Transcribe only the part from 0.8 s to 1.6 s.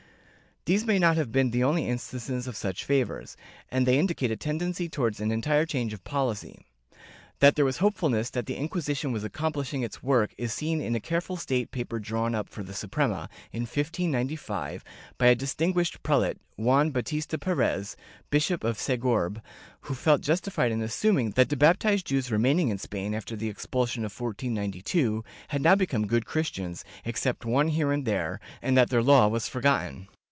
may not have been